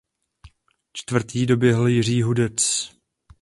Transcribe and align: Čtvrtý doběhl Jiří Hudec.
Čtvrtý 0.93 1.45
doběhl 1.45 1.87
Jiří 1.87 2.21
Hudec. 2.23 2.89